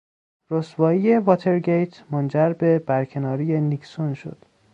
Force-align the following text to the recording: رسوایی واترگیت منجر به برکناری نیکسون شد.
رسوایی 0.51 1.17
واترگیت 1.17 2.03
منجر 2.11 2.53
به 2.53 2.79
برکناری 2.79 3.61
نیکسون 3.61 4.13
شد. 4.13 4.37